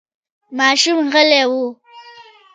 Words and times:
ماشوم 0.57 0.99
غلی 1.13 1.43
و. 1.59 1.59